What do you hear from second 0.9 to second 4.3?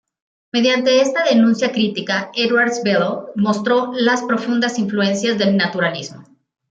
esta denuncia crítica, Edwards Bello mostró las